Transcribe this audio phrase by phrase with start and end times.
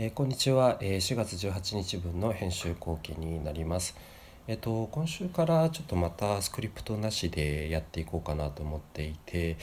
[0.00, 3.96] えー、こんにちは、えー、4月18日分の編集後期になります。
[4.46, 9.56] えっ、ー、と今週からちょっとまたスクリプトなしでやっていこうかなと思っていて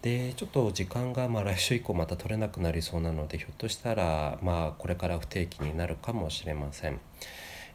[0.00, 6.98] でちょっと時間がまあ来週以降また取れなくなりそうなのでひょっとしたらまあこれから不定期になるかもしれません。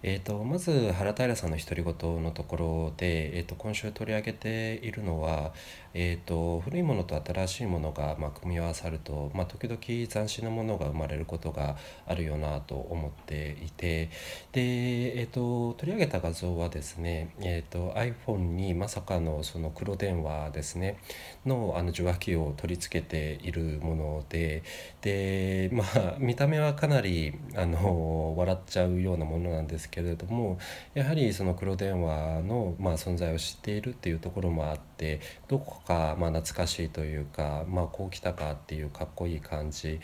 [0.03, 5.53] えーと、まず原平さんの独り言のところで、えーと、今週取り上げているのは、
[5.95, 14.11] えーと、古いものと新しいものが、まあ、組み合わさると、まあ、時々斬新なものが生まれることがあるよなと思っていて
[14.51, 20.99] で、えー、と取り上げた画像はですね、えー、と iPhone にまさかのその黒電話ですね
[21.47, 24.61] のあの受話器を取り付けているもので
[25.01, 30.59] で、まあ、見た目はかなりあの笑っちゃうようなものなんですけれども
[30.93, 39.99] やはりその黒電話の、まあ、存在を知っているっていうところもあってどこかまあ懐かしいというか、まあ、こう来たかっていうかっこいい感じ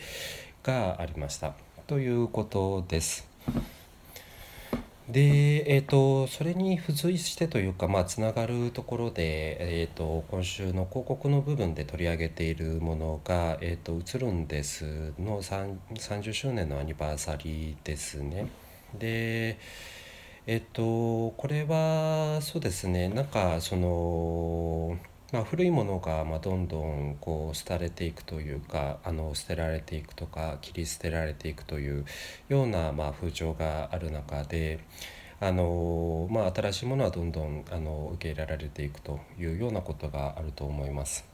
[0.62, 1.54] がありました
[1.86, 3.28] ということです。
[5.08, 18.46] で、えーと、それに付随してというか、まあ、つながるところで、えーと、今週の広告の部分で取り上げているものが「えーと、映るんです」の30周年のアニバーサリーですね。
[18.98, 19.58] で
[20.46, 24.98] えっとこれはそうですねなんかその
[25.32, 32.04] まあ、古いものがまどんどんこう廃れていくというかあの捨てられていくとか切り捨てられていくという
[32.48, 34.78] ようなま風潮がある中で
[35.40, 41.33] あの、まあ、新しいものはどんどんあの受け入れられていくというようなことがあると思います。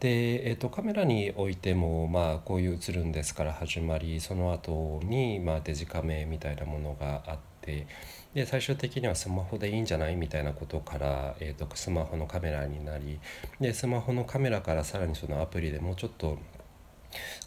[0.00, 7.86] で、えーと、カメラにおいても、まあ、こういう映るんですから始まりその後にまあ、デジカメみたいなものがあって。
[8.34, 13.20] で最終的にはスマホでいいんじゃないみたいなことから、えーと、スマホのカメラになり
[13.60, 16.38] でスマホのカメラからさらにそのアプリでもうちょっと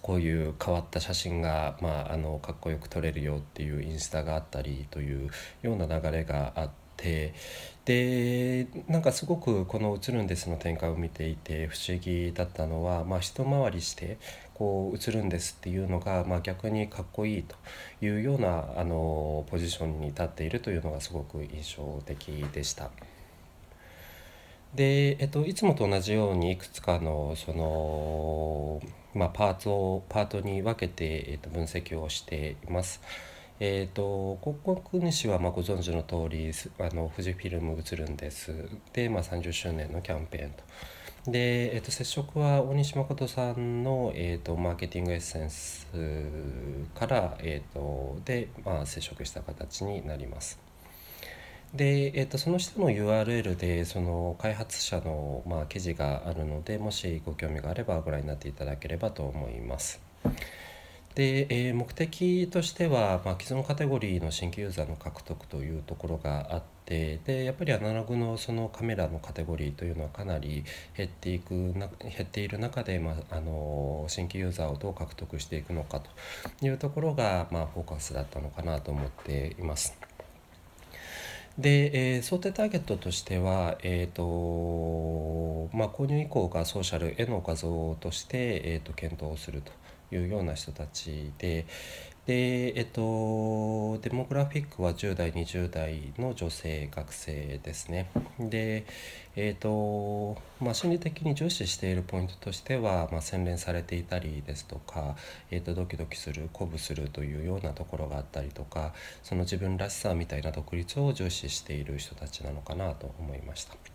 [0.01, 5.31] こういう変わった写真が、まあ、あのかっこよく撮れるよっていうインスタがあったりという
[5.63, 6.82] ような流れがあって。
[7.03, 7.33] て
[7.85, 14.17] でなんかすごくこの「映るんです」の展開を見ていて不思議だったのは、まあ、一回りして
[14.53, 17.55] こう映るんですっていうのが、まあ、逆にかっこいいと
[18.01, 22.89] いうようなあのポジションに立っているというのがすごく印象的でした。
[24.73, 28.81] で、えっと、いつもと同じようにいくつかのその、
[29.13, 33.01] まあ、パーツをパートに分けて、えっと、分析をしています。
[33.59, 38.53] えーと、広告主はまご存知の通りあの富士フィルム映るんです
[38.93, 40.63] で、まあ、30周年のキャンペーンと。
[41.31, 45.87] で、えーと、接触は大西誠さんの、えーと、マーケティングエッセンス
[46.95, 50.59] から、えー、とで、まあ、接触した形になります。
[51.73, 59.99] で、えー、とその下の URL でその開発者の、まあ、記事があるのでもしご興味があればご覧になっていただければと思います。
[61.15, 70.65] で、えー、目的としては、まあ、既存カテゴリーの新規ユーザーの獲得というところがあってでやっぱりアナログのそのカメラのカテゴリーというのはかなり
[70.97, 76.09] 減っていくな減っている中で、まあ、あの新規ユーザーをどう獲得していくのかと
[76.65, 79.95] いうところが、まあ、フォーカスだったのかなと思っています。
[81.59, 89.71] で、えー、想定ターゲットとしては、えーとまあ、購入以降がソーシャルへの画像として、えーと検討すると
[90.13, 91.65] いうような人たちで
[92.25, 98.09] で、えっと、デモグラフィックは10代20代の女性学生ですね
[98.39, 98.85] で
[99.35, 105.17] えっとまあ心理的に重視しているポイントとしては、まあ、洗練されていたりですとか、
[105.51, 113.92] えっと、ドキドキする鼓舞するというようなところがあったりとかその自分らしさみたいな独立を重視している人たちなのかなと思いました。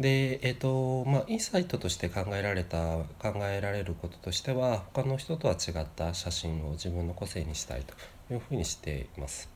[0.00, 9.48] でえっ、ー、とまあインサイトとして考えられた考えられることとしては他の人とは違った写真を自分の個性にしたいというふうにしています。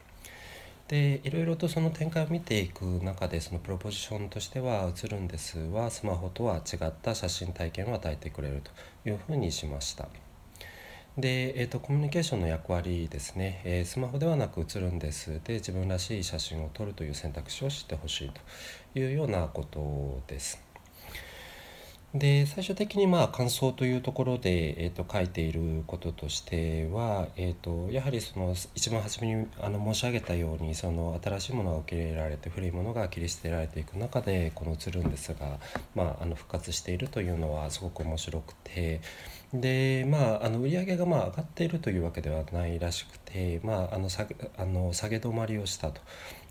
[0.89, 10.09] でいろいろとその展開を見ていく中でそのプロポジションとしては「映るんです」はスマホとは違った写真体験を与えてくれるというふうにしました。
[11.19, 18.31] で、えーと、コミュニケーションの役割ですね、えー、スマホではなく映るんですで自分らしい写真を撮るという選択肢を知ってほしい
[18.93, 20.66] というようなことです。
[22.15, 35.59] で最終的にまあ感想というところで、えー、と書いていることとしては、えー、とやはりその一番初めにあの申し上げたようにその新しいものが受け入れられて古いものが切り捨てられていく中でこの「映るんですが」
[35.95, 39.01] まあ、あの復活しているというのはすごく面白くて
[39.53, 46.01] でまああの売り上げがまあ上がっているというわけではないらしくて、まあ、あの下げあの下げ止まりをしたと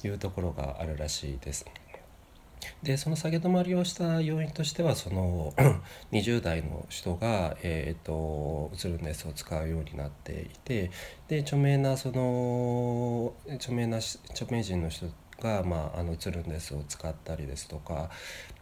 [0.04, 1.66] いうところがあるらしいです。
[2.83, 5.54] でその下げ止まりをした要因としてはその
[6.12, 10.92] 20代の人が、えーと、と映るんですを使うようになっていて
[11.27, 15.07] で著名なその著名な著名人の人
[15.42, 18.10] が、まあ、あの映るんですを使ったりですとか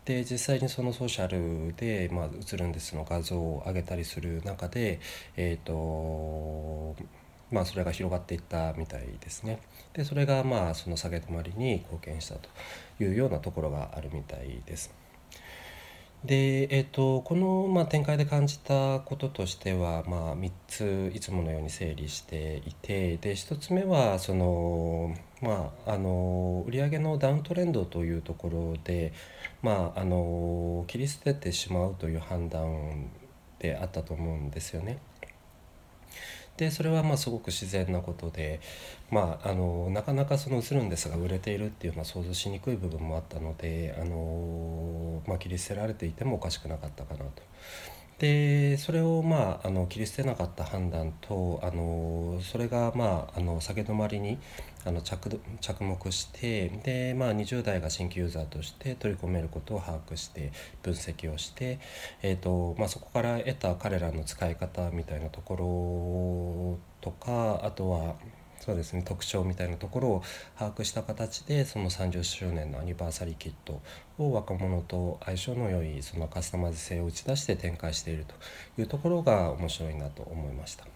[0.05, 4.99] で実際にそのソーシャルで、まあ、映るんですの画像を上げたりする中で
[5.37, 6.95] えっ、ー、と
[7.51, 9.59] まあ、それが広がっていったみたいですね。
[9.93, 12.49] でそれがまあその下げ止まりに貢献したと
[12.99, 14.93] いうようなところがあるみたいです。
[16.25, 29.11] で、えーと、この、まあ、展開で感じたこととしては、まあ、3ついつものように整理していてで1つ目はその、まあ、あの売上のダウントレンドというところで、
[29.61, 33.09] まあ、あの切り捨ててしまうという判断
[33.59, 34.99] であったと思うんですよね。
[36.57, 38.59] でそれはまあすごく自然なことで、
[39.09, 47.41] まあ、あのなかなかその映るんですが売れているっていうのは想像しにくい部分もあったのであの、まあ、切り捨てられていてもおかしくなかったかなと。
[48.19, 54.37] でそれをまああの切り捨てなかった判断とあのそれがまああの下げ止まりに
[54.85, 60.51] あの着着目してで、まあ、20代が新規ユーザーとして取り込めることを把握して
[60.81, 61.79] 分析をして、
[62.21, 68.15] えーとまあ、そこから得た彼らの使い方みたいなところとかあとは
[68.63, 70.23] そうですね特徴みたいなところを
[70.57, 73.81] 把握した形でその30周年のアニバーサリーキット
[74.17, 80.92] を若者と相性の良いそのカスタマイズ性を打ち出して展開しているというところが面白いなと思いました。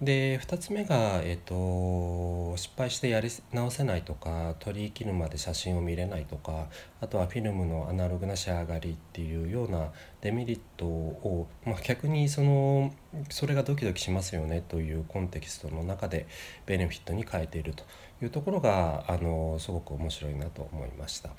[0.00, 6.66] で2つ目が、えーと、失敗してやり直せないとか取り切るまで写真を見れないとか
[7.00, 9.90] あとはフィルムのアナログな仕上がりっていうような
[10.20, 12.94] デメリットを、まあ、逆にその
[13.28, 16.28] それがドキドキしますよねというコンテキストの中で
[16.66, 17.82] ベネフィットに変えていると
[18.22, 21.30] いうところがあのすごく面白いなと思いました。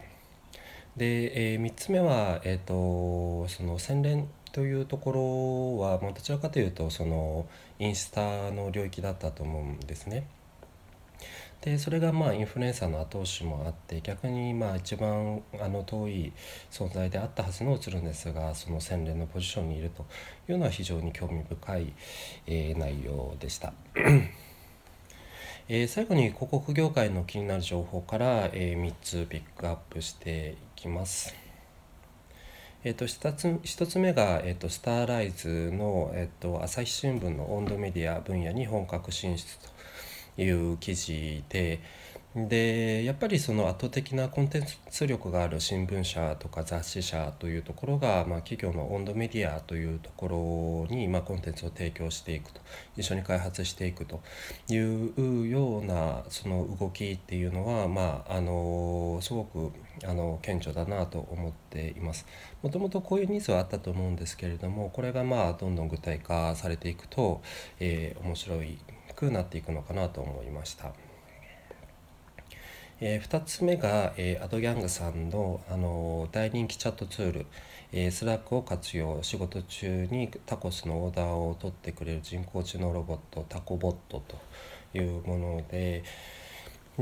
[0.98, 7.48] で、えー、3つ目は、えーと、その洗練というところは、まあ、どちらかというとその
[7.80, 10.28] インスタの領域だったと思うんですね。
[11.62, 16.32] でそれがまあインフルエンサーの後押しもあって逆にまあ一番あの遠い
[16.72, 20.06] 存在であったはずの映るんですがその洗練のポジションにいると
[20.48, 21.94] いうのは非常に興味深い、
[22.48, 23.74] えー、内容でした。
[25.72, 31.49] えー、最後に広告業界の気になる情報から、えー、3つピックアップしていきます。
[32.82, 39.58] えーと、1, つ1つ目が、えーと、スターライズの、えーと、朝日新聞の温度メディア分野に本格進出
[40.36, 41.82] という記事で、
[42.48, 52.62] でやっぱりその圧倒的なコンテンツ力がある新聞社とか雑誌社というところが、まあ、企業の温度メディアというところに、まあ、コンテンツを提供していくと
[52.98, 54.22] 一緒に開発していくと
[54.70, 59.72] いうようなその動きっていうのは、まあ、あのすごく
[60.06, 62.26] あの顕著だなと思っています。
[62.62, 67.42] もともとこういうニーズはあったと思うんですけれどもこれがまあどんどん具体化されていくと、
[67.80, 68.56] えー、面白
[69.16, 70.94] くなっていくのかなと思いました。
[73.02, 77.46] えー、2つ目が、えー、 AdGang さんの、あの大人気チャットツール、
[77.94, 86.04] えー、 Slack を活用仕事中にタコスのオーダーを取ってくれる人工知能ロボット Tacobot というもので、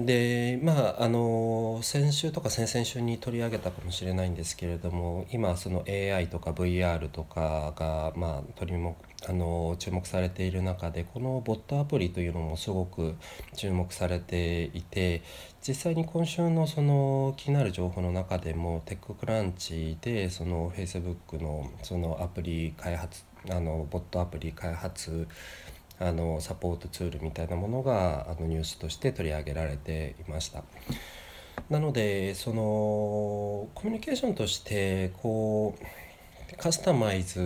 [0.06, 8.98] でまああの先週とか先々週に取り上げたかもしれないんですけれども今その AI とか VR とかが、まあ、取りも
[9.28, 13.16] あの注目されている中でこのボットアプリというのもすごく
[13.56, 15.24] 注目されていて
[15.68, 25.28] 実際に今週のその気になる情報の中でもテッククランチでその Facebook のそのアプリ開発あのボットアプリ開発
[26.00, 30.64] あのサポートツールみたいなものがあのニュースとして取り上げられていました。
[31.70, 35.84] なのでそのコミュニケーションとしてこう
[36.56, 37.42] カスタマイズ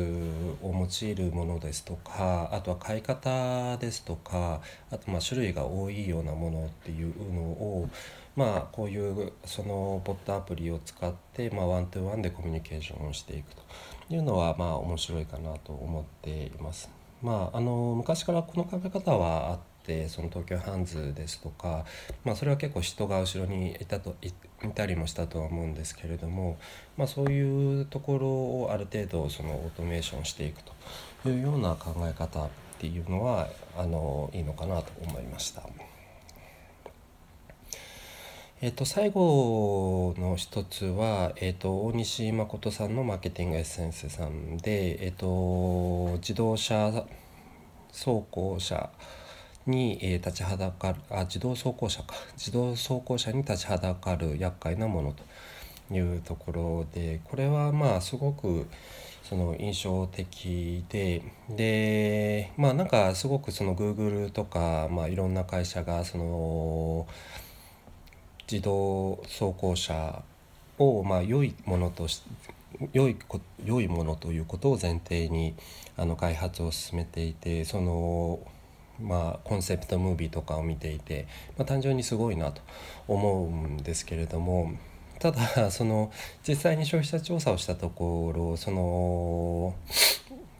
[0.62, 7.89] を用いるものですとかあとは買い方ですとかあとまあ種類が多いようなものっていうのを
[8.36, 13.63] まあこういうそのボットアプリを使ってまあワントゥワンでコミュニケーションをしていくと
[14.10, 17.00] いうのはまあ面白いかなと思っています。
[17.21, 21.85] まあ、あの昔からこの考え方はあってその東京ハンズですとか、
[22.23, 24.31] まあ、それは結構人が後ろにいたとい
[24.73, 26.57] たりもしたとは思うんですけれども、
[26.97, 30.61] まあ、そういうところをある程度そのオートメーションしていく
[31.23, 32.49] というような考え方っ
[32.79, 33.47] ていうのは
[33.77, 35.63] あのいいのかなと思いました。
[38.63, 47.03] えっと、最後の一つは、えっと、大西誠さんのマーケティングエッセンスさんで、えっと、自動車
[47.91, 48.91] 走行車
[49.65, 52.13] に、え、立ちはだかるあ自動走行車か。
[52.33, 55.23] 自動走行車に立ちはだかる厄介なものと
[55.91, 58.67] いうところでこれはまあすごく
[59.23, 67.07] その印象的ででまあなんかすごくその Google とか、まあ、いろんな会社がその
[68.51, 70.24] 自動走行車
[70.77, 72.22] をまあ良いものとし
[72.93, 75.55] 良いこ良いものということを前提に
[75.96, 78.39] あの開発を進めていてその
[79.00, 81.27] まあコンセプトムービーとかを見ていて、
[81.58, 82.62] まあ、単純にすごいなと
[83.08, 84.74] 思うんですけれども
[85.20, 86.12] ただその
[86.48, 89.75] 実際に消費者調査をしたところその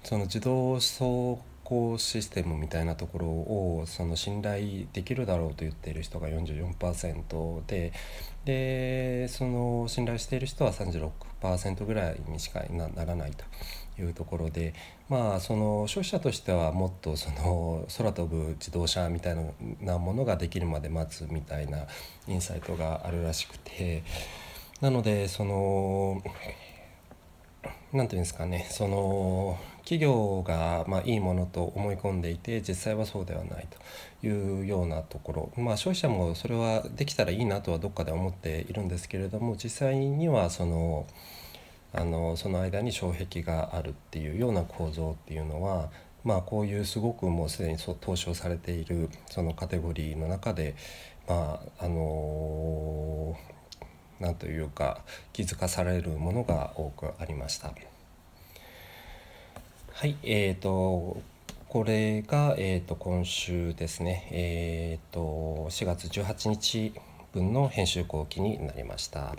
[0.04, 1.40] その自動走
[1.72, 7.94] 行システムみたいなところをその信頼できるだろうと言っている人が44%で
[8.44, 14.74] でその信頼している人は36%ぐらいにしかならないというところで
[15.08, 19.36] まあその消費者としてはもっとその空飛ぶ自動車みたい
[19.80, 21.86] なものができるまで待つみたいな
[22.28, 24.04] インサイトがあるらしくて
[24.82, 26.22] なのでその
[27.94, 29.58] 何て言うんですかねその
[29.92, 33.68] 企業がまあいいものと思い込んでいて実際はそうではない
[34.22, 41.08] というようなところまあ消費者もそれはできたらいいなとはどっかで思っているんですけれども実際にはその
[41.92, 45.90] あのその間に障壁があるっていうような構造っていうのは
[46.24, 50.74] まあこういうすごくもうすでに投資をされているそのカテゴリーの中で
[51.28, 53.38] まああの
[54.22, 55.02] なんというか
[55.34, 57.74] 気づかされるものが多くありました。
[60.01, 61.22] はいえーと、
[61.70, 66.91] これが、えーと、今週ですね、えーと、と4月18日
[67.34, 69.36] 分の編集後期になりました。